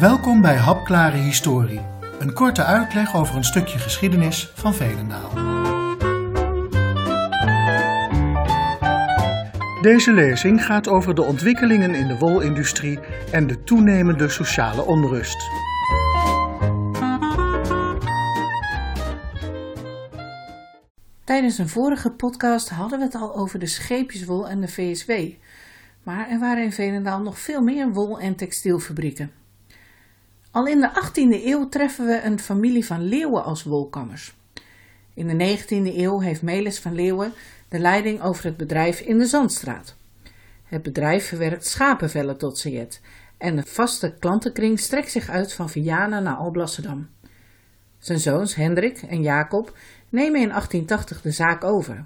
Welkom 0.00 0.40
bij 0.40 0.56
Hapklare 0.56 1.16
Historie, 1.16 1.80
een 2.18 2.32
korte 2.32 2.64
uitleg 2.64 3.16
over 3.16 3.36
een 3.36 3.44
stukje 3.44 3.78
geschiedenis 3.78 4.50
van 4.54 4.74
Veenendaal. 4.74 5.30
Deze 9.82 10.12
lezing 10.12 10.64
gaat 10.64 10.88
over 10.88 11.14
de 11.14 11.22
ontwikkelingen 11.22 11.94
in 11.94 12.06
de 12.06 12.18
wolindustrie 12.18 12.98
en 13.32 13.46
de 13.46 13.62
toenemende 13.62 14.28
sociale 14.28 14.82
onrust. 14.82 15.38
Tijdens 21.24 21.58
een 21.58 21.68
vorige 21.68 22.10
podcast 22.10 22.68
hadden 22.68 22.98
we 22.98 23.04
het 23.04 23.14
al 23.14 23.36
over 23.36 23.58
de 23.58 23.66
scheepjeswol 23.66 24.48
en 24.48 24.60
de 24.60 24.68
VSW. 24.68 25.10
Maar 26.02 26.28
er 26.28 26.38
waren 26.38 26.64
in 26.64 26.72
Veenendaal 26.72 27.20
nog 27.20 27.38
veel 27.38 27.62
meer 27.62 27.92
wol- 27.92 28.20
en 28.20 28.36
textielfabrieken. 28.36 29.39
Al 30.50 30.66
in 30.66 30.80
de 30.80 30.90
18e 30.90 31.44
eeuw 31.44 31.68
treffen 31.68 32.06
we 32.06 32.22
een 32.22 32.38
familie 32.38 32.86
van 32.86 33.02
Leeuwen 33.02 33.44
als 33.44 33.62
wolkammers. 33.62 34.34
In 35.14 35.38
de 35.38 35.58
19e 35.58 35.96
eeuw 35.96 36.20
heeft 36.20 36.42
Melis 36.42 36.78
van 36.78 36.94
Leeuwen 36.94 37.32
de 37.68 37.78
leiding 37.78 38.22
over 38.22 38.44
het 38.44 38.56
bedrijf 38.56 39.00
in 39.00 39.18
de 39.18 39.26
Zandstraat. 39.26 39.96
Het 40.64 40.82
bedrijf 40.82 41.26
verwerkt 41.28 41.66
schapenvellen 41.66 42.38
tot 42.38 42.58
sajet 42.58 43.00
en 43.38 43.56
de 43.56 43.62
vaste 43.62 44.14
klantenkring 44.18 44.80
strekt 44.80 45.10
zich 45.10 45.28
uit 45.28 45.52
van 45.52 45.70
Vianen 45.70 46.22
naar 46.22 46.36
Alblasserdam. 46.36 47.08
Zijn 47.98 48.18
zoons 48.18 48.54
Hendrik 48.54 49.02
en 49.02 49.22
Jacob 49.22 49.76
nemen 50.08 50.40
in 50.40 50.48
1880 50.48 51.22
de 51.22 51.30
zaak 51.30 51.64
over. 51.64 52.04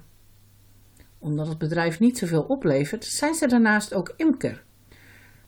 Omdat 1.19 1.47
het 1.47 1.57
bedrijf 1.57 1.99
niet 1.99 2.17
zoveel 2.17 2.43
oplevert, 2.43 3.05
zijn 3.05 3.33
ze 3.33 3.47
daarnaast 3.47 3.93
ook 3.93 4.13
imker. 4.17 4.63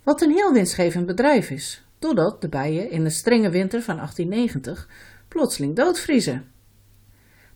Wat 0.04 0.22
een 0.22 0.32
heel 0.32 0.54
winstgevend 0.54 1.06
bedrijf 1.06 1.50
is, 1.50 1.87
doordat 2.00 2.42
de 2.42 2.50
bijen 2.50 2.92
in 2.92 3.04
de 3.04 3.10
strenge 3.10 3.50
winter 3.50 3.82
van 3.82 3.96
1890 3.96 4.90
plotseling 5.28 5.76
doodvriezen. 5.76 6.46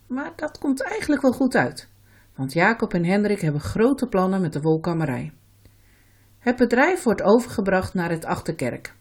Maar 0.07 0.33
dat 0.35 0.57
komt 0.57 0.81
eigenlijk 0.81 1.21
wel 1.21 1.31
goed 1.31 1.55
uit, 1.55 1.89
want 2.35 2.53
Jacob 2.53 2.93
en 2.93 3.05
Hendrik 3.05 3.41
hebben 3.41 3.61
grote 3.61 4.07
plannen 4.07 4.41
met 4.41 4.53
de 4.53 4.61
wolkammerij. 4.61 5.33
Het 6.39 6.55
bedrijf 6.55 7.03
wordt 7.03 7.21
overgebracht 7.21 7.93
naar 7.93 8.09
het 8.09 8.25
Achterkerk. 8.25 8.93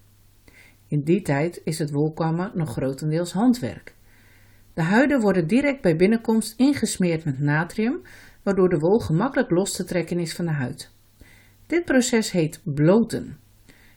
In 0.89 1.03
die 1.03 1.23
tijd 1.23 1.61
is 1.65 1.79
het 1.79 1.91
wolkammen 1.91 2.51
nog 2.55 2.73
grotendeels 2.73 3.33
handwerk. 3.33 3.95
De 4.75 4.83
huiden 4.83 5.21
worden 5.21 5.47
direct 5.47 5.83
bij 5.83 5.97
binnenkomst 5.97 6.59
ingesmeerd 6.59 7.25
met 7.25 7.39
natrium, 7.39 8.01
waardoor 8.43 8.69
de 8.69 8.79
wol 8.79 8.99
gemakkelijk 8.99 9.51
los 9.51 9.73
te 9.73 9.85
trekken 9.85 10.19
is 10.19 10.35
van 10.35 10.45
de 10.45 10.51
huid. 10.51 10.91
Dit 11.67 11.85
proces 11.85 12.31
heet 12.31 12.61
bloten. 12.65 13.39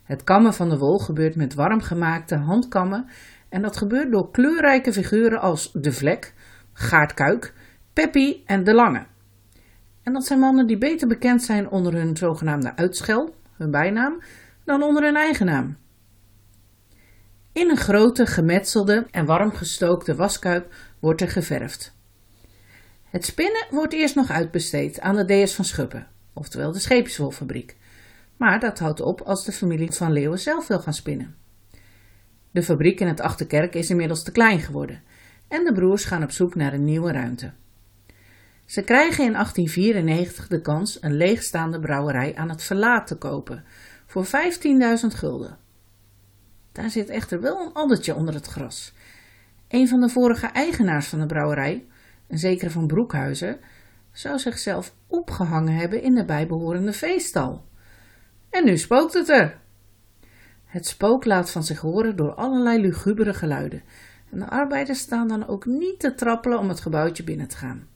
Het 0.03 0.23
kammen 0.23 0.53
van 0.53 0.69
de 0.69 0.77
wol 0.77 0.97
gebeurt 0.97 1.35
met 1.35 1.53
warm 1.53 1.81
gemaakte 1.81 2.35
handkammen 2.35 3.09
en 3.49 3.61
dat 3.61 3.77
gebeurt 3.77 4.11
door 4.11 4.31
kleurrijke 4.31 4.93
figuren 4.93 5.41
als 5.41 5.71
de 5.73 5.91
vlek, 5.91 6.33
gaardkuik, 6.73 7.53
Peppy 7.93 8.41
en 8.45 8.63
de 8.63 8.73
lange. 8.73 9.05
En 10.03 10.13
dat 10.13 10.25
zijn 10.25 10.39
mannen 10.39 10.67
die 10.67 10.77
beter 10.77 11.07
bekend 11.07 11.43
zijn 11.43 11.69
onder 11.69 11.93
hun 11.93 12.17
zogenaamde 12.17 12.75
uitschel, 12.75 13.35
hun 13.57 13.71
bijnaam, 13.71 14.21
dan 14.65 14.83
onder 14.83 15.03
hun 15.03 15.15
eigen 15.15 15.45
naam. 15.45 15.77
In 17.51 17.69
een 17.69 17.77
grote, 17.77 18.25
gemetselde 18.25 19.05
en 19.11 19.25
warm 19.25 19.51
gestookte 19.51 20.15
waskuip 20.15 20.73
wordt 20.99 21.21
er 21.21 21.29
geverfd. 21.29 21.95
Het 23.09 23.25
spinnen 23.25 23.67
wordt 23.69 23.93
eerst 23.93 24.15
nog 24.15 24.29
uitbesteed 24.29 24.99
aan 24.99 25.15
de 25.15 25.43
DS 25.43 25.55
van 25.55 25.65
Schuppen, 25.65 26.07
oftewel 26.33 26.71
de 26.71 26.79
scheepjeswolfabriek. 26.79 27.77
Maar 28.43 28.59
dat 28.59 28.79
houdt 28.79 29.01
op 29.01 29.21
als 29.21 29.45
de 29.45 29.51
familie 29.51 29.91
van 29.91 30.11
Leeuwen 30.11 30.39
zelf 30.39 30.67
wil 30.67 30.79
gaan 30.79 30.93
spinnen. 30.93 31.35
De 32.51 32.63
fabriek 32.63 32.99
in 32.99 33.07
het 33.07 33.21
Achterkerk 33.21 33.75
is 33.75 33.89
inmiddels 33.89 34.23
te 34.23 34.31
klein 34.31 34.59
geworden 34.59 35.01
en 35.47 35.63
de 35.63 35.73
broers 35.73 36.05
gaan 36.05 36.23
op 36.23 36.31
zoek 36.31 36.55
naar 36.55 36.73
een 36.73 36.83
nieuwe 36.83 37.11
ruimte. 37.11 37.51
Ze 38.65 38.81
krijgen 38.81 39.25
in 39.25 39.31
1894 39.31 40.47
de 40.47 40.61
kans 40.61 40.97
een 41.01 41.17
leegstaande 41.17 41.79
brouwerij 41.79 42.35
aan 42.35 42.49
het 42.49 42.63
verlaat 42.63 43.07
te 43.07 43.15
kopen 43.15 43.63
voor 44.05 44.25
15.000 44.25 44.31
gulden. 45.07 45.57
Daar 46.71 46.89
zit 46.89 47.09
echter 47.09 47.41
wel 47.41 47.65
een 47.65 47.73
addertje 47.73 48.15
onder 48.15 48.33
het 48.33 48.47
gras. 48.47 48.93
Een 49.67 49.87
van 49.87 49.99
de 49.99 50.09
vorige 50.09 50.47
eigenaars 50.47 51.07
van 51.07 51.19
de 51.19 51.25
brouwerij, 51.25 51.85
een 52.27 52.39
zekere 52.39 52.71
van 52.71 52.87
Broekhuizen, 52.87 53.59
zou 54.11 54.39
zichzelf 54.39 54.93
opgehangen 55.07 55.75
hebben 55.75 56.01
in 56.01 56.13
de 56.13 56.25
bijbehorende 56.25 56.93
veestal. 56.93 57.71
En 58.53 58.65
nu 58.65 58.77
spookt 58.77 59.13
het 59.13 59.29
er. 59.29 59.59
Het 60.65 60.85
spook 60.85 61.25
laat 61.25 61.51
van 61.51 61.63
zich 61.63 61.79
horen 61.79 62.15
door 62.15 62.33
allerlei 62.33 62.81
lugubere 62.81 63.33
geluiden, 63.33 63.83
en 64.31 64.39
de 64.39 64.49
arbeiders 64.49 64.99
staan 64.99 65.27
dan 65.27 65.47
ook 65.47 65.65
niet 65.65 65.99
te 65.99 66.15
trappelen 66.15 66.59
om 66.59 66.69
het 66.69 66.79
gebouwtje 66.79 67.23
binnen 67.23 67.47
te 67.47 67.57
gaan. 67.57 67.87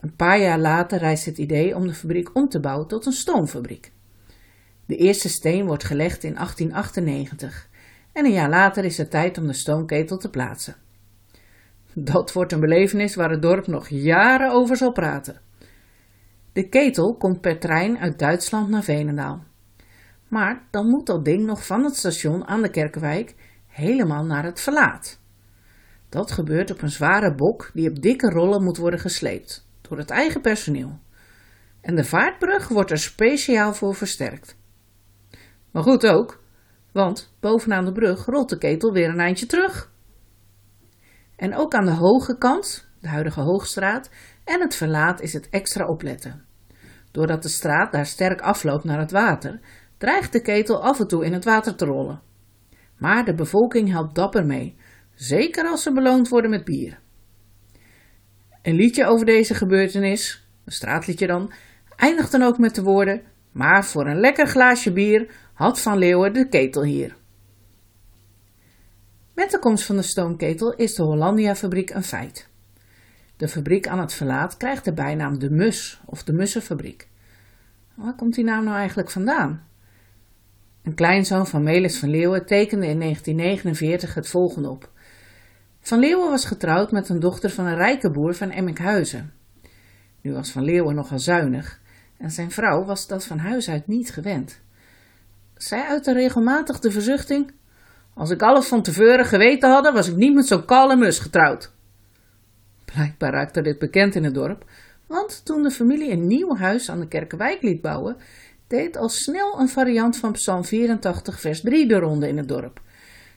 Een 0.00 0.16
paar 0.16 0.40
jaar 0.40 0.58
later 0.58 0.98
rijst 0.98 1.24
het 1.24 1.38
idee 1.38 1.76
om 1.76 1.86
de 1.86 1.94
fabriek 1.94 2.34
om 2.36 2.48
te 2.48 2.60
bouwen 2.60 2.88
tot 2.88 3.06
een 3.06 3.12
stoomfabriek. 3.12 3.92
De 4.86 4.96
eerste 4.96 5.28
steen 5.28 5.66
wordt 5.66 5.84
gelegd 5.84 6.24
in 6.24 6.34
1898 6.34 7.68
en 8.12 8.24
een 8.24 8.32
jaar 8.32 8.50
later 8.50 8.84
is 8.84 8.98
het 8.98 9.10
tijd 9.10 9.38
om 9.38 9.46
de 9.46 9.52
stoomketel 9.52 10.18
te 10.18 10.30
plaatsen. 10.30 10.76
Dat 11.92 12.32
wordt 12.32 12.52
een 12.52 12.60
belevenis 12.60 13.14
waar 13.14 13.30
het 13.30 13.42
dorp 13.42 13.66
nog 13.66 13.88
jaren 13.88 14.52
over 14.52 14.76
zal 14.76 14.92
praten. 14.92 15.40
De 16.52 16.68
ketel 16.68 17.16
komt 17.16 17.40
per 17.40 17.58
trein 17.58 17.98
uit 17.98 18.18
Duitsland 18.18 18.68
naar 18.68 18.82
Veenendaal. 18.82 19.44
Maar 20.28 20.66
dan 20.70 20.86
moet 20.86 21.06
dat 21.06 21.24
ding 21.24 21.46
nog 21.46 21.66
van 21.66 21.84
het 21.84 21.96
station 21.96 22.46
aan 22.46 22.62
de 22.62 22.70
Kerkenwijk 22.70 23.34
helemaal 23.66 24.24
naar 24.24 24.44
het 24.44 24.60
verlaat. 24.60 25.20
Dat 26.08 26.30
gebeurt 26.30 26.70
op 26.70 26.82
een 26.82 26.90
zware 26.90 27.34
bok 27.34 27.70
die 27.74 27.90
op 27.90 28.02
dikke 28.02 28.30
rollen 28.30 28.62
moet 28.62 28.76
worden 28.76 29.00
gesleept 29.00 29.68
door 29.80 29.98
het 29.98 30.10
eigen 30.10 30.40
personeel. 30.40 30.98
En 31.80 31.94
de 31.94 32.04
vaartbrug 32.04 32.68
wordt 32.68 32.90
er 32.90 32.98
speciaal 32.98 33.74
voor 33.74 33.94
versterkt. 33.94 34.56
Maar 35.70 35.82
goed 35.82 36.06
ook, 36.06 36.42
want 36.92 37.32
bovenaan 37.40 37.84
de 37.84 37.92
brug 37.92 38.24
rolt 38.24 38.48
de 38.48 38.58
ketel 38.58 38.92
weer 38.92 39.08
een 39.08 39.20
eindje 39.20 39.46
terug. 39.46 39.92
En 41.36 41.56
ook 41.56 41.74
aan 41.74 41.84
de 41.84 41.94
hoge 41.94 42.38
kant, 42.38 42.88
de 43.00 43.08
huidige 43.08 43.40
Hoogstraat, 43.40 44.10
en 44.50 44.60
het 44.60 44.74
verlaat 44.74 45.20
is 45.20 45.32
het 45.32 45.48
extra 45.48 45.86
opletten. 45.86 46.44
Doordat 47.10 47.42
de 47.42 47.48
straat 47.48 47.92
daar 47.92 48.06
sterk 48.06 48.40
afloopt 48.40 48.84
naar 48.84 48.98
het 48.98 49.10
water, 49.10 49.60
dreigt 49.98 50.32
de 50.32 50.42
ketel 50.42 50.82
af 50.82 51.00
en 51.00 51.08
toe 51.08 51.24
in 51.24 51.32
het 51.32 51.44
water 51.44 51.74
te 51.74 51.84
rollen. 51.84 52.20
Maar 52.98 53.24
de 53.24 53.34
bevolking 53.34 53.90
helpt 53.90 54.14
dapper 54.14 54.46
mee, 54.46 54.76
zeker 55.14 55.64
als 55.64 55.82
ze 55.82 55.92
beloond 55.92 56.28
worden 56.28 56.50
met 56.50 56.64
bier. 56.64 56.98
Een 58.62 58.74
liedje 58.74 59.06
over 59.06 59.26
deze 59.26 59.54
gebeurtenis, 59.54 60.48
een 60.64 60.72
straatliedje 60.72 61.26
dan, 61.26 61.52
eindigt 61.96 62.32
dan 62.32 62.42
ook 62.42 62.58
met 62.58 62.74
de 62.74 62.82
woorden: 62.82 63.22
Maar 63.52 63.84
voor 63.84 64.06
een 64.06 64.20
lekker 64.20 64.46
glaasje 64.46 64.92
bier 64.92 65.34
had 65.54 65.80
Van 65.80 65.98
Leeuwen 65.98 66.32
de 66.32 66.48
ketel 66.48 66.84
hier. 66.84 67.16
Met 69.34 69.50
de 69.50 69.58
komst 69.58 69.84
van 69.84 69.96
de 69.96 70.02
stoomketel 70.02 70.74
is 70.74 70.94
de 70.94 71.02
Hollandia-fabriek 71.02 71.90
een 71.90 72.04
feit. 72.04 72.49
De 73.40 73.48
fabriek 73.48 73.88
aan 73.88 74.00
het 74.00 74.12
verlaat 74.12 74.56
krijgt 74.56 74.84
de 74.84 74.92
bijnaam 74.92 75.38
de 75.38 75.50
Mus 75.50 76.00
of 76.04 76.24
de 76.24 76.32
Mussenfabriek. 76.32 77.08
Waar 77.94 78.14
komt 78.14 78.34
die 78.34 78.44
naam 78.44 78.64
nou 78.64 78.76
eigenlijk 78.76 79.10
vandaan? 79.10 79.66
Een 80.82 80.94
kleinzoon 80.94 81.46
van 81.46 81.62
Melis 81.62 81.98
van 81.98 82.10
Leeuwen 82.10 82.46
tekende 82.46 82.86
in 82.86 82.98
1949 82.98 84.14
het 84.14 84.28
volgende 84.28 84.68
op. 84.68 84.90
Van 85.80 85.98
Leeuwen 85.98 86.30
was 86.30 86.44
getrouwd 86.44 86.92
met 86.92 87.08
een 87.08 87.20
dochter 87.20 87.50
van 87.50 87.66
een 87.66 87.76
rijke 87.76 88.10
boer 88.10 88.34
van 88.34 88.50
Emmikhuizen. 88.50 89.32
Nu 90.20 90.32
was 90.32 90.52
Van 90.52 90.64
Leeuwen 90.64 90.94
nogal 90.94 91.18
zuinig 91.18 91.80
en 92.18 92.30
zijn 92.30 92.50
vrouw 92.50 92.84
was 92.84 93.06
dat 93.06 93.26
van 93.26 93.38
huis 93.38 93.68
uit 93.68 93.86
niet 93.86 94.12
gewend. 94.12 94.60
Zij 95.54 95.86
uitte 95.86 96.12
regelmatig 96.12 96.78
de 96.78 96.90
verzuchting: 96.90 97.52
Als 98.14 98.30
ik 98.30 98.42
alles 98.42 98.66
van 98.66 98.82
tevoren 98.82 99.24
geweten 99.24 99.70
had, 99.70 99.92
was 99.92 100.08
ik 100.08 100.16
niet 100.16 100.34
met 100.34 100.46
zo'n 100.46 100.64
kalle 100.64 100.96
mus 100.96 101.18
getrouwd. 101.18 101.78
Blijkbaar 102.92 103.32
raakte 103.32 103.62
dit 103.62 103.78
bekend 103.78 104.14
in 104.14 104.24
het 104.24 104.34
dorp, 104.34 104.64
want 105.06 105.44
toen 105.44 105.62
de 105.62 105.70
familie 105.70 106.10
een 106.10 106.26
nieuw 106.26 106.56
huis 106.56 106.90
aan 106.90 107.00
de 107.00 107.08
Kerkenwijk 107.08 107.62
liet 107.62 107.80
bouwen, 107.80 108.16
deed 108.66 108.96
al 108.96 109.08
snel 109.08 109.60
een 109.60 109.68
variant 109.68 110.16
van 110.16 110.32
Psalm 110.32 110.64
84, 110.64 111.40
vers 111.40 111.60
3 111.60 111.88
de 111.88 111.98
ronde 111.98 112.28
in 112.28 112.36
het 112.36 112.48
dorp. 112.48 112.80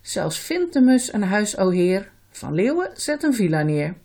Zelfs 0.02 0.40
vindt 0.40 0.74
de 0.74 0.82
mus 0.82 1.14
een 1.14 1.24
huis, 1.24 1.58
o 1.58 1.70
Heer, 1.70 2.12
van 2.30 2.54
Leeuwen 2.54 2.90
zet 2.94 3.24
een 3.24 3.34
villa 3.34 3.62
neer. 3.62 3.96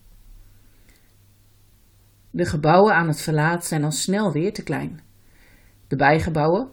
De 2.31 2.44
gebouwen 2.44 2.94
aan 2.94 3.09
het 3.09 3.21
verlaat 3.21 3.67
zijn 3.67 3.85
al 3.85 3.93
snel 3.93 4.33
weer 4.33 4.53
te 4.53 4.62
klein. 4.62 5.01
De 5.89 5.97
bijgebouwen, 5.97 6.69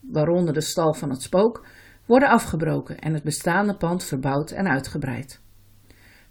waaronder 0.00 0.54
de 0.54 0.60
stal 0.60 0.94
van 0.94 1.10
het 1.10 1.22
spook, 1.22 1.66
worden 2.06 2.28
afgebroken 2.28 2.98
en 2.98 3.14
het 3.14 3.22
bestaande 3.22 3.76
pand 3.76 4.04
verbouwd 4.04 4.50
en 4.50 4.68
uitgebreid. 4.68 5.41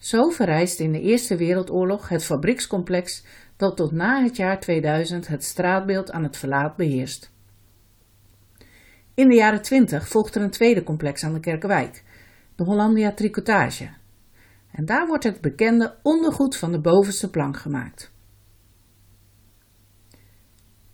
Zo 0.01 0.29
verrijst 0.29 0.79
in 0.79 0.91
de 0.91 1.01
Eerste 1.01 1.35
Wereldoorlog 1.35 2.09
het 2.09 2.23
fabriekscomplex 2.23 3.23
dat 3.57 3.77
tot 3.77 3.91
na 3.91 4.23
het 4.23 4.35
jaar 4.35 4.59
2000 4.59 5.27
het 5.27 5.43
straatbeeld 5.43 6.11
aan 6.11 6.23
het 6.23 6.37
verlaat 6.37 6.75
beheerst. 6.75 7.31
In 9.13 9.29
de 9.29 9.35
jaren 9.35 9.61
20 9.61 10.07
volgt 10.07 10.35
er 10.35 10.41
een 10.41 10.49
tweede 10.49 10.83
complex 10.83 11.23
aan 11.23 11.33
de 11.33 11.39
Kerkenwijk, 11.39 12.03
de 12.55 12.63
Hollandia 12.63 13.11
Tricotage. 13.11 13.89
En 14.71 14.85
daar 14.85 15.07
wordt 15.07 15.23
het 15.23 15.41
bekende 15.41 15.95
ondergoed 16.03 16.57
van 16.57 16.71
de 16.71 16.79
bovenste 16.79 17.29
plank 17.29 17.57
gemaakt. 17.57 18.11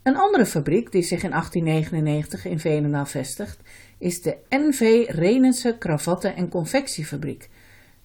Een 0.02 0.16
andere 0.16 0.46
fabriek 0.46 0.92
die 0.92 1.02
zich 1.02 1.22
in 1.22 1.30
1899 1.30 2.44
in 2.44 2.58
Veenendaal 2.58 3.06
vestigt, 3.06 3.58
is 3.98 4.22
de 4.22 4.38
NV 4.48 5.04
Renense 5.08 5.76
Kravatten- 5.78 6.36
en 6.36 6.48
Confectiefabriek, 6.48 7.48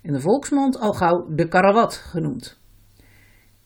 in 0.03 0.13
de 0.13 0.19
volksmond 0.19 0.79
al 0.79 0.94
gauw 0.94 1.27
de 1.29 1.47
Karawat 1.47 1.95
genoemd. 1.95 2.59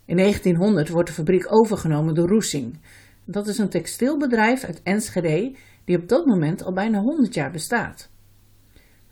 In 0.06 0.18
1900 0.18 0.90
wordt 0.90 1.08
de 1.08 1.16
fabriek 1.16 1.54
overgenomen 1.54 2.16
door 2.16 2.28
Roesing. 2.28 2.80
Dat 3.26 3.48
is 3.48 3.58
een 3.58 3.70
textielbedrijf 3.70 4.64
uit 4.64 4.84
Enschede 4.84 5.56
die 5.86 5.98
op 5.98 6.08
dat 6.08 6.26
moment 6.26 6.64
al 6.64 6.74
bijna 6.74 7.00
100 7.00 7.34
jaar 7.34 7.52
bestaat. 7.52 8.10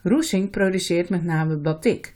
Roesing 0.01 0.51
produceert 0.51 1.09
met 1.09 1.23
name 1.23 1.57
batik. 1.57 2.15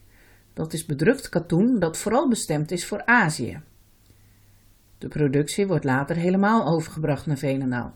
Dat 0.54 0.74
is 0.74 0.86
bedrukt 0.86 1.30
katoen 1.30 1.80
dat 1.80 1.98
vooral 1.98 2.30
bestemd 2.30 2.72
is 2.72 2.86
voor 2.86 3.06
Azië. 3.06 3.62
De 4.98 5.08
productie 5.08 5.68
wordt 5.68 5.84
later 5.84 6.16
helemaal 6.16 6.68
overgebracht 6.68 7.26
naar 7.26 7.38
Veenendaal. 7.38 7.96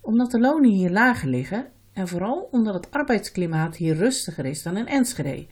Omdat 0.00 0.30
de 0.30 0.40
lonen 0.40 0.70
hier 0.70 0.90
lager 0.90 1.28
liggen 1.28 1.66
en 1.92 2.08
vooral 2.08 2.48
omdat 2.50 2.74
het 2.74 2.90
arbeidsklimaat 2.90 3.76
hier 3.76 3.96
rustiger 3.96 4.44
is 4.44 4.62
dan 4.62 4.76
in 4.76 4.86
Enschede, 4.86 5.46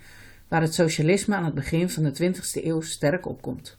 waar 0.51 0.61
het 0.61 0.75
socialisme 0.75 1.35
aan 1.35 1.45
het 1.45 1.55
begin 1.55 1.91
van 1.91 2.03
de 2.03 2.33
20e 2.35 2.65
eeuw 2.65 2.81
sterk 2.81 3.27
opkomt. 3.27 3.79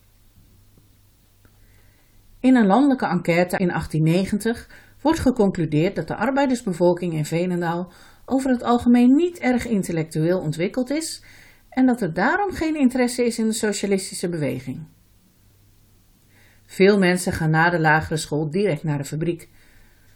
In 2.40 2.56
een 2.56 2.66
landelijke 2.66 3.06
enquête 3.06 3.58
in 3.58 3.68
1890 3.68 4.70
wordt 5.02 5.20
geconcludeerd 5.20 5.96
dat 5.96 6.08
de 6.08 6.16
arbeidersbevolking 6.16 7.14
in 7.14 7.26
Veenendaal 7.26 7.92
over 8.26 8.50
het 8.50 8.64
algemeen 8.64 9.16
niet 9.16 9.40
erg 9.40 9.68
intellectueel 9.68 10.40
ontwikkeld 10.40 10.90
is 10.90 11.24
en 11.70 11.86
dat 11.86 12.02
er 12.02 12.14
daarom 12.14 12.52
geen 12.52 12.76
interesse 12.76 13.26
is 13.26 13.40
in 13.40 13.46
de 13.46 13.54
socialistische 13.54 14.30
beweging. 14.30 14.88
Veel 16.66 16.98
mensen 16.98 17.34
gaan 17.34 17.50
na 17.50 17.70
de 17.70 17.80
lagere 17.80 18.18
school 18.18 18.50
direct 18.50 18.84
naar 18.84 18.98
de 18.98 19.06
fabriek. 19.06 19.50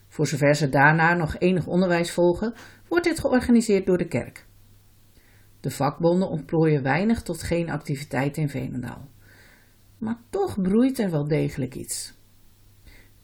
Voor 0.07 0.27
zover 0.27 0.55
ze 0.55 0.69
daarna 0.69 1.13
nog 1.13 1.37
enig 1.37 1.67
onderwijs 1.67 2.11
volgen, 2.11 2.53
wordt 2.87 3.05
dit 3.05 3.19
georganiseerd 3.19 3.85
door 3.85 3.97
de 3.97 4.07
kerk. 4.07 4.45
De 5.65 5.71
vakbonden 5.71 6.29
ontplooien 6.29 6.83
weinig 6.83 7.21
tot 7.21 7.43
geen 7.43 7.69
activiteit 7.69 8.37
in 8.37 8.49
Veenendaal. 8.49 9.07
Maar 9.97 10.17
toch 10.29 10.61
broeit 10.61 10.99
er 10.99 11.11
wel 11.11 11.27
degelijk 11.27 11.75
iets. 11.75 12.13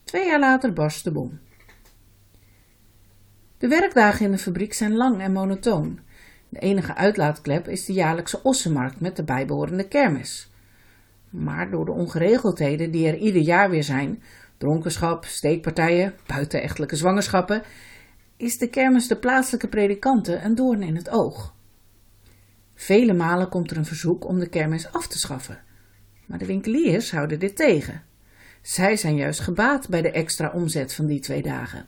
Twee 0.04 0.26
jaar 0.26 0.40
later 0.40 0.74
barst 0.74 1.04
de 1.04 1.12
bom. 1.12 1.40
De 3.58 3.68
werkdagen 3.68 4.26
in 4.26 4.32
de 4.32 4.38
fabriek 4.38 4.74
zijn 4.74 4.96
lang 4.96 5.22
en 5.22 5.32
monotoon. 5.32 6.00
De 6.50 6.60
enige 6.60 6.96
uitlaatklep 6.96 7.68
is 7.68 7.86
de 7.86 7.94
jaarlijkse 7.94 8.44
ossenmarkt 8.44 9.00
met 9.00 9.16
de 9.16 9.24
bijbehorende 9.24 9.88
kermis. 9.88 10.52
Maar 11.30 11.72
door 11.72 11.86
de 11.86 11.92
ongeregeldheden 11.92 12.92
die 12.92 13.08
er 13.08 13.18
ieder 13.18 13.42
jaar 13.42 13.70
weer 13.70 13.84
zijn, 13.84 14.24
dronkenschap, 14.58 15.26
steekpartijen, 15.26 16.14
buitenechtelijke 16.28 16.96
zwangerschappen, 16.96 17.64
is 18.38 18.58
de 18.58 18.70
kermis 18.70 19.08
de 19.08 19.18
plaatselijke 19.18 19.68
predikanten 19.68 20.46
een 20.46 20.56
doorn 20.56 20.82
in 20.82 20.96
het 20.96 21.10
oog. 21.10 21.60
Vele 22.82 23.14
malen 23.14 23.50
komt 23.50 23.72
er 23.72 23.78
een 23.78 23.86
verzoek 23.86 24.26
om 24.26 24.40
de 24.40 24.50
kermis 24.50 24.92
af 24.92 25.08
te 25.08 25.20
schaffen, 25.20 25.64
maar 26.26 26.38
de 26.38 26.46
winkeliers 26.46 27.12
houden 27.12 27.40
dit 27.40 27.56
tegen. 27.56 28.04
Zij 28.62 28.96
zijn 28.96 29.16
juist 29.16 29.40
gebaat 29.40 29.90
bij 29.90 30.02
de 30.02 30.12
extra 30.12 30.50
omzet 30.50 30.94
van 30.94 31.06
die 31.06 31.20
twee 31.20 31.42
dagen. 31.42 31.86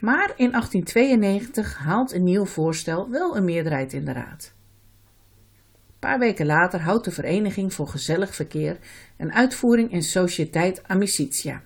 Maar 0.00 0.32
in 0.36 0.50
1892 0.50 1.78
haalt 1.78 2.12
een 2.12 2.24
nieuw 2.24 2.44
voorstel 2.44 3.10
wel 3.10 3.36
een 3.36 3.44
meerderheid 3.44 3.92
in 3.92 4.04
de 4.04 4.12
raad. 4.12 4.54
Een 5.88 5.98
paar 5.98 6.18
weken 6.18 6.46
later 6.46 6.80
houdt 6.80 7.04
de 7.04 7.10
Vereniging 7.10 7.74
voor 7.74 7.88
Gezellig 7.88 8.34
Verkeer 8.34 8.78
een 9.16 9.32
uitvoering 9.32 9.92
in 9.92 10.02
Sociëteit 10.02 10.88
Amicitia. 10.88 11.62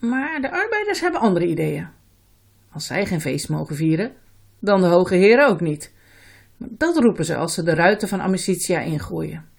Maar 0.00 0.40
de 0.40 0.50
arbeiders 0.50 1.00
hebben 1.00 1.20
andere 1.20 1.46
ideeën. 1.46 1.88
Als 2.70 2.86
zij 2.86 3.06
geen 3.06 3.20
feest 3.20 3.48
mogen 3.48 3.76
vieren, 3.76 4.12
dan 4.58 4.80
de 4.80 4.86
hoge 4.86 5.14
heren 5.14 5.48
ook 5.48 5.60
niet. 5.60 5.92
Dat 6.56 6.96
roepen 6.96 7.24
ze 7.24 7.36
als 7.36 7.54
ze 7.54 7.62
de 7.62 7.74
ruiten 7.74 8.08
van 8.08 8.20
Amicitia 8.20 8.80
ingooien. 8.80 9.52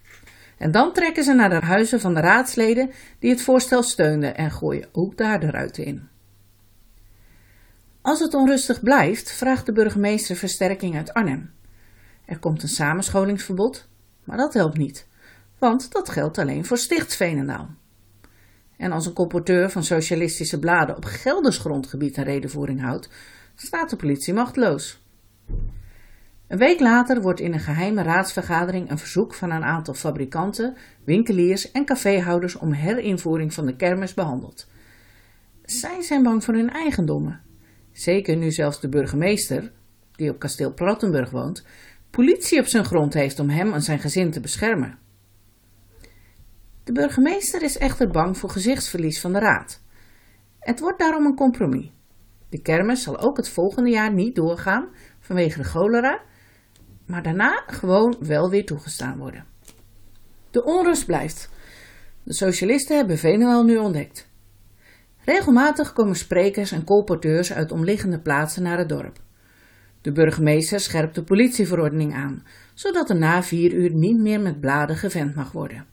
En 0.58 0.72
dan 0.72 0.94
trekken 0.94 1.24
ze 1.24 1.34
naar 1.34 1.50
de 1.50 1.66
huizen 1.66 2.00
van 2.00 2.14
de 2.14 2.20
raadsleden 2.20 2.92
die 3.20 3.30
het 3.30 3.42
voorstel 3.42 3.84
steunden 3.84 4.38
en 4.38 4.52
gooien 4.52 4.88
ook 4.92 5.18
daar 5.18 5.40
de 5.40 5.50
ruiten 5.50 5.86
in. 5.86 6.08
Als 8.02 8.20
het 8.20 8.34
onrustig 8.34 8.82
blijft, 8.82 9.32
vraagt 9.32 9.66
de 9.66 9.72
burgemeester 9.72 10.36
versterking 10.36 10.96
uit 10.96 11.14
Arnhem. 11.14 11.54
Er 12.26 12.40
komt 12.40 12.64
een 12.64 12.70
samenscholingsverbod, 12.70 13.88
maar 14.24 14.38
dat 14.38 14.54
helpt 14.54 14.78
niet, 14.78 15.08
want 15.60 15.92
dat 15.92 16.10
geldt 16.10 16.38
alleen 16.38 16.66
voor 16.66 16.78
Sticht 16.78 17.16
Veenendaal. 17.16 17.70
En 18.78 18.92
als 18.92 19.06
een 19.06 19.14
colporteur 19.14 19.70
van 19.70 19.84
socialistische 19.84 20.60
bladen 20.60 20.96
op 20.96 21.04
Gelders 21.04 21.58
grondgebied 21.58 22.18
een 22.18 22.24
redenvoering 22.24 22.82
houdt, 22.82 23.10
staat 23.56 23.90
de 23.90 23.96
politie 23.96 24.34
machteloos. 24.34 25.05
Een 26.48 26.58
week 26.58 26.80
later 26.80 27.22
wordt 27.22 27.40
in 27.40 27.54
een 27.54 27.60
geheime 27.60 28.02
raadsvergadering 28.02 28.90
een 28.90 28.98
verzoek 28.98 29.34
van 29.34 29.52
een 29.52 29.64
aantal 29.64 29.94
fabrikanten, 29.94 30.76
winkeliers 31.04 31.72
en 31.72 31.86
caféhouders 31.86 32.56
om 32.56 32.72
herinvoering 32.72 33.54
van 33.54 33.66
de 33.66 33.76
kermis 33.76 34.14
behandeld. 34.14 34.68
Zij 35.64 36.02
zijn 36.02 36.24
bang 36.24 36.44
voor 36.44 36.54
hun 36.54 36.70
eigendommen. 36.70 37.42
Zeker 37.92 38.36
nu 38.36 38.52
zelfs 38.52 38.82
de 38.82 38.90
burgemeester, 38.90 39.72
die 40.12 40.30
op 40.30 40.40
kasteel 40.40 40.74
Prattenburg 40.74 41.30
woont, 41.30 41.66
politie 42.10 42.60
op 42.60 42.66
zijn 42.66 42.86
grond 42.86 43.14
heeft 43.14 43.40
om 43.40 43.50
hem 43.50 43.74
en 43.74 43.82
zijn 43.82 44.00
gezin 44.00 44.32
te 44.32 44.40
beschermen. 44.40 44.98
De 46.84 46.92
burgemeester 46.92 47.62
is 47.62 47.78
echter 47.78 48.08
bang 48.08 48.38
voor 48.38 48.50
gezichtsverlies 48.50 49.22
van 49.22 49.34
de 49.34 49.40
raad. 49.40 49.82
Het 50.60 50.80
wordt 50.80 51.00
daarom 51.00 51.26
een 51.26 51.36
compromis. 51.36 51.92
De 52.50 52.62
kermis 52.62 53.04
zal 53.04 53.20
ook 53.20 53.38
het 53.38 53.50
volgende 53.50 53.90
jaar 53.90 54.14
niet 54.14 54.36
doorgaan 54.36 54.90
vanwege 55.20 55.58
de 55.58 55.64
cholera, 55.64 56.22
maar 57.06 57.24
daarna 57.24 57.63
gewoon 57.68 58.16
wel 58.19 58.50
weer 58.50 58.66
toegestaan 58.66 59.18
worden. 59.18 59.46
De 60.52 60.63
onrust 60.63 61.06
blijft. 61.06 61.50
De 62.24 62.34
socialisten 62.34 62.96
hebben 62.96 63.18
Venezuela 63.18 63.62
nu 63.62 63.78
ontdekt. 63.78 64.30
Regelmatig 65.25 65.94
komen 65.94 66.15
sprekers 66.15 66.72
en 66.72 66.84
colporteurs 66.84 67.53
uit 67.53 67.72
omliggende 67.72 68.20
plaatsen 68.20 68.63
naar 68.63 68.77
het 68.77 68.89
dorp. 68.89 69.20
De 70.01 70.12
burgemeester 70.12 70.80
scherpt 70.80 71.15
de 71.15 71.24
politieverordening 71.24 72.13
aan, 72.13 72.44
zodat 72.74 73.10
er 73.10 73.15
na 73.15 73.44
vier 73.44 73.74
uur 73.74 73.94
niet 73.94 74.18
meer 74.18 74.41
met 74.41 74.60
bladen 74.60 74.96
gevent 74.96 75.36
mag 75.36 75.51
worden. 75.51 75.86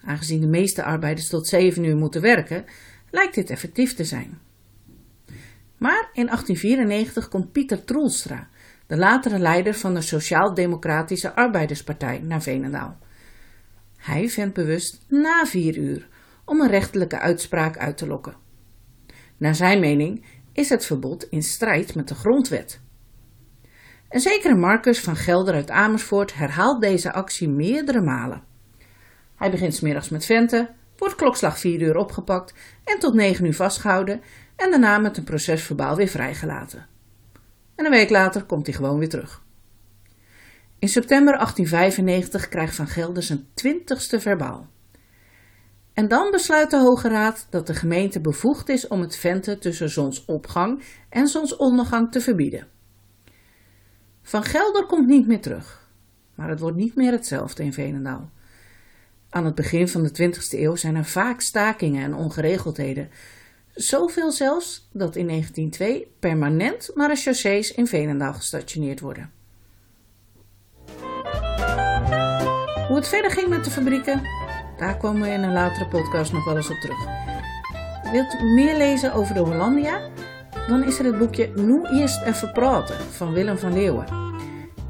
Aangezien 0.00 0.40
de 0.40 0.46
meeste 0.46 0.82
arbeiders 0.82 1.28
tot 1.28 1.46
zeven 1.46 1.84
uur 1.84 1.96
moeten 1.96 2.20
werken, 2.20 2.64
lijkt 3.10 3.34
dit 3.34 3.50
effectief 3.50 3.94
te 3.94 4.04
zijn. 4.04 4.38
Maar 5.78 6.10
in 6.12 6.26
1894 6.26 7.28
komt 7.28 7.52
Pieter 7.52 7.84
Troelstra, 7.84 8.48
de 8.86 8.96
latere 8.96 9.38
leider 9.38 9.74
van 9.74 9.94
de 9.94 10.00
Sociaal-Democratische 10.00 11.34
Arbeiderspartij, 11.34 12.18
naar 12.18 12.42
Venendaal. 12.42 12.98
Hij 13.96 14.28
vindt 14.28 14.54
bewust 14.54 15.04
na 15.08 15.46
vier 15.46 15.76
uur 15.76 16.08
om 16.44 16.60
een 16.60 16.70
rechtelijke 16.70 17.18
uitspraak 17.18 17.78
uit 17.78 17.96
te 17.96 18.06
lokken. 18.06 18.34
Naar 19.36 19.54
zijn 19.54 19.80
mening 19.80 20.24
is 20.52 20.68
het 20.68 20.84
verbod 20.84 21.28
in 21.30 21.42
strijd 21.42 21.94
met 21.94 22.08
de 22.08 22.14
grondwet. 22.14 22.80
Een 24.08 24.20
zekere 24.20 24.54
Marcus 24.54 25.00
van 25.00 25.16
Gelder 25.16 25.54
uit 25.54 25.70
Amersfoort 25.70 26.34
herhaalt 26.34 26.80
deze 26.80 27.12
actie 27.12 27.48
meerdere 27.48 28.00
malen. 28.00 28.42
Hij 29.36 29.50
begint 29.50 29.74
smiddags 29.74 30.08
met 30.08 30.24
venten, 30.24 30.68
wordt 30.96 31.14
klokslag 31.14 31.58
4 31.58 31.80
uur 31.80 31.96
opgepakt 31.96 32.54
en 32.84 32.98
tot 32.98 33.14
9 33.14 33.44
uur 33.44 33.54
vastgehouden 33.54 34.20
en 34.56 34.70
daarna 34.70 34.98
met 34.98 35.16
een 35.16 35.24
procesverbaal 35.24 35.96
weer 35.96 36.08
vrijgelaten. 36.08 36.86
En 37.76 37.84
een 37.84 37.90
week 37.90 38.10
later 38.10 38.44
komt 38.44 38.66
hij 38.66 38.74
gewoon 38.74 38.98
weer 38.98 39.08
terug. 39.08 39.44
In 40.78 40.88
september 40.88 41.34
1895 41.34 42.48
krijgt 42.48 42.74
Van 42.74 42.86
Gelder 42.86 43.22
zijn 43.22 43.46
twintigste 43.54 44.20
verbaal. 44.20 44.68
En 45.92 46.08
dan 46.08 46.30
besluit 46.30 46.70
de 46.70 46.78
Hoge 46.78 47.08
Raad 47.08 47.46
dat 47.50 47.66
de 47.66 47.74
gemeente 47.74 48.20
bevoegd 48.20 48.68
is 48.68 48.88
om 48.88 49.00
het 49.00 49.16
venten 49.16 49.60
tussen 49.60 49.90
zonsopgang 49.90 50.82
en 51.08 51.26
zonsondergang 51.26 52.12
te 52.12 52.20
verbieden. 52.20 52.66
Van 54.22 54.42
Gelder 54.42 54.86
komt 54.86 55.06
niet 55.06 55.26
meer 55.26 55.40
terug, 55.40 55.90
maar 56.34 56.48
het 56.48 56.60
wordt 56.60 56.76
niet 56.76 56.94
meer 56.94 57.12
hetzelfde 57.12 57.62
in 57.62 57.72
Veenendaal. 57.72 58.30
Aan 59.30 59.44
het 59.44 59.54
begin 59.54 59.88
van 59.88 60.02
de 60.02 60.32
20e 60.32 60.58
eeuw 60.58 60.74
zijn 60.76 60.96
er 60.96 61.04
vaak 61.04 61.40
stakingen 61.40 62.02
en 62.02 62.14
ongeregeldheden. 62.14 63.10
Zoveel 63.76 64.32
zelfs 64.32 64.88
dat 64.92 65.16
in 65.16 65.26
1902 65.26 66.14
permanent 66.18 66.90
marechaussees 66.94 67.72
in 67.72 67.86
Veenendaal 67.86 68.34
gestationeerd 68.34 69.00
worden. 69.00 69.30
Hoe 72.86 72.96
het 72.96 73.08
verder 73.08 73.30
ging 73.30 73.48
met 73.48 73.64
de 73.64 73.70
fabrieken, 73.70 74.22
daar 74.78 74.96
komen 74.96 75.22
we 75.22 75.28
in 75.28 75.42
een 75.42 75.52
latere 75.52 75.88
podcast 75.88 76.32
nog 76.32 76.44
wel 76.44 76.56
eens 76.56 76.70
op 76.70 76.76
terug. 76.80 77.04
Wilt 78.12 78.34
u 78.34 78.44
meer 78.44 78.76
lezen 78.76 79.12
over 79.12 79.34
de 79.34 79.40
Hollandia? 79.40 80.10
dan 80.66 80.84
is 80.84 80.98
er 80.98 81.04
het 81.04 81.18
boekje 81.18 81.50
Nu 81.54 81.84
eerst 81.84 82.22
even 82.22 82.52
praten 82.52 82.96
van 82.96 83.32
Willem 83.32 83.58
van 83.58 83.72
Leeuwen. 83.72 84.06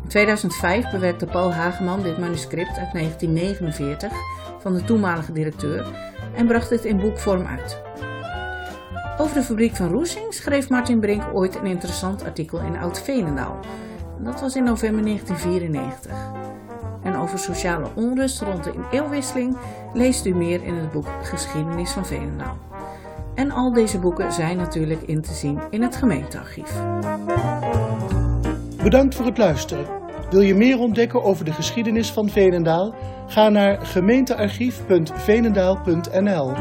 In 0.03 0.09
2005 0.09 0.91
bewerkte 0.91 1.27
Paul 1.27 1.53
Hageman 1.53 2.03
dit 2.03 2.19
manuscript 2.19 2.79
uit 2.79 2.93
1949 2.93 4.13
van 4.61 4.75
de 4.75 4.85
toenmalige 4.85 5.33
directeur 5.33 5.87
en 6.35 6.47
bracht 6.47 6.71
het 6.71 6.85
in 6.85 7.01
boekvorm 7.01 7.47
uit. 7.47 7.81
Over 9.19 9.35
de 9.35 9.43
fabriek 9.43 9.77
van 9.77 9.89
Roesing 9.89 10.35
schreef 10.35 10.69
Martin 10.69 11.01
Brink 11.01 11.23
ooit 11.33 11.55
een 11.55 11.67
interessant 11.67 12.25
artikel 12.25 12.59
in 12.59 12.77
Oud-Veenendaal. 12.77 13.59
Dat 14.19 14.41
was 14.41 14.57
in 14.57 14.65
november 14.65 15.05
1994. 15.05 16.13
En 17.03 17.17
over 17.17 17.39
sociale 17.39 17.87
onrust 17.95 18.41
rond 18.41 18.65
de 18.65 18.73
eeuwwisseling 18.91 19.57
leest 19.93 20.27
u 20.27 20.35
meer 20.35 20.63
in 20.63 20.75
het 20.75 20.93
boek 20.93 21.07
Geschiedenis 21.23 21.91
van 21.91 22.07
Veenendaal. 22.07 22.57
En 23.35 23.51
al 23.51 23.73
deze 23.73 23.99
boeken 23.99 24.33
zijn 24.33 24.57
natuurlijk 24.57 25.03
in 25.03 25.23
te 25.23 25.33
zien 25.33 25.61
in 25.71 25.83
het 25.83 25.97
gemeentearchief. 25.97 26.73
Bedankt 28.83 29.15
voor 29.15 29.27
het 29.27 29.39
luisteren. 29.39 29.87
Wil 30.31 30.41
je 30.41 30.55
meer 30.55 30.79
ontdekken 30.79 31.23
over 31.23 31.45
de 31.45 31.53
geschiedenis 31.53 32.13
van 32.13 32.29
Veenendaal? 32.29 32.95
Ga 33.27 33.49
naar 33.49 33.87
gemeentearchief.veenendaal.nl 33.87 36.53